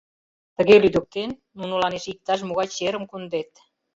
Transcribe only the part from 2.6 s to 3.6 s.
черым кондет.